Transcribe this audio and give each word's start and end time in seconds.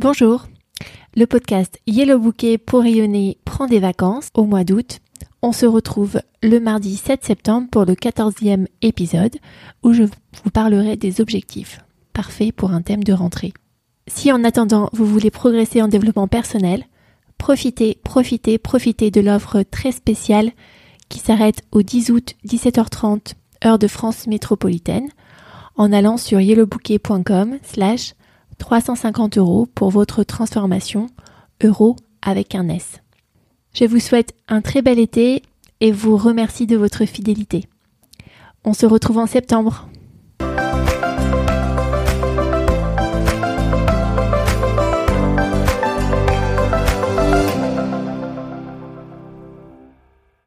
Bonjour, 0.00 0.46
le 1.16 1.26
podcast 1.26 1.80
Yellow 1.88 2.20
Bouquet 2.20 2.56
pour 2.56 2.82
rayonner 2.82 3.36
prend 3.44 3.66
des 3.66 3.80
vacances 3.80 4.28
au 4.34 4.44
mois 4.44 4.62
d'août. 4.62 5.00
On 5.42 5.50
se 5.50 5.66
retrouve 5.66 6.20
le 6.40 6.60
mardi 6.60 6.96
7 6.96 7.24
septembre 7.24 7.66
pour 7.68 7.84
le 7.84 7.94
14e 7.94 8.68
épisode 8.80 9.34
où 9.82 9.92
je 9.92 10.04
vous 10.04 10.50
parlerai 10.52 10.94
des 10.94 11.20
objectifs. 11.20 11.80
Parfait 12.12 12.52
pour 12.52 12.70
un 12.70 12.80
thème 12.80 13.02
de 13.02 13.12
rentrée. 13.12 13.52
Si 14.06 14.30
en 14.30 14.44
attendant 14.44 14.88
vous 14.92 15.04
voulez 15.04 15.32
progresser 15.32 15.82
en 15.82 15.88
développement 15.88 16.28
personnel, 16.28 16.84
profitez, 17.36 17.98
profitez, 18.04 18.58
profitez 18.58 19.10
de 19.10 19.20
l'offre 19.20 19.64
très 19.64 19.90
spéciale 19.90 20.52
qui 21.08 21.18
s'arrête 21.18 21.64
au 21.72 21.82
10 21.82 22.10
août 22.12 22.36
17h30 22.46 23.32
heure 23.66 23.80
de 23.80 23.88
France 23.88 24.28
métropolitaine 24.28 25.08
en 25.74 25.92
allant 25.92 26.18
sur 26.18 26.38
yellowbouquet.com 26.38 27.58
slash 27.64 28.14
350 28.58 29.38
euros 29.38 29.66
pour 29.74 29.90
votre 29.90 30.22
transformation 30.24 31.08
euro 31.62 31.96
avec 32.22 32.54
un 32.54 32.68
S. 32.68 33.00
Je 33.72 33.84
vous 33.84 34.00
souhaite 34.00 34.34
un 34.48 34.60
très 34.60 34.82
bel 34.82 34.98
été 34.98 35.42
et 35.80 35.92
vous 35.92 36.16
remercie 36.16 36.66
de 36.66 36.76
votre 36.76 37.04
fidélité. 37.04 37.68
On 38.64 38.74
se 38.74 38.86
retrouve 38.86 39.18
en 39.18 39.26
septembre. 39.26 39.88